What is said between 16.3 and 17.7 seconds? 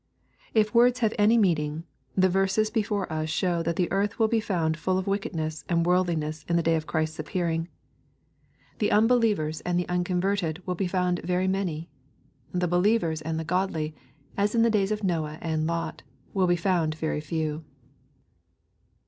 will be found very few.